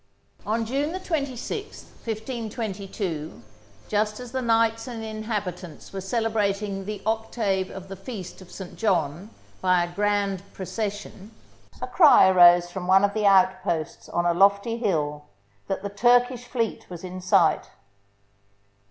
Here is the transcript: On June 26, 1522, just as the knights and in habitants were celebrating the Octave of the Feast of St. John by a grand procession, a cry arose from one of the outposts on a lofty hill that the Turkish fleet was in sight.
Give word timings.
On 0.47 0.65
June 0.65 0.99
26, 0.99 1.83
1522, 2.05 3.39
just 3.87 4.19
as 4.19 4.31
the 4.31 4.41
knights 4.41 4.87
and 4.87 5.03
in 5.03 5.21
habitants 5.25 5.93
were 5.93 6.01
celebrating 6.01 6.85
the 6.85 7.03
Octave 7.05 7.69
of 7.69 7.87
the 7.87 7.95
Feast 7.95 8.41
of 8.41 8.49
St. 8.49 8.75
John 8.77 9.29
by 9.61 9.83
a 9.83 9.93
grand 9.93 10.41
procession, 10.53 11.29
a 11.83 11.85
cry 11.85 12.27
arose 12.29 12.71
from 12.71 12.87
one 12.87 13.03
of 13.05 13.13
the 13.13 13.27
outposts 13.27 14.09
on 14.09 14.25
a 14.25 14.33
lofty 14.33 14.75
hill 14.77 15.25
that 15.67 15.83
the 15.83 15.87
Turkish 15.89 16.45
fleet 16.45 16.89
was 16.89 17.03
in 17.03 17.21
sight. 17.21 17.67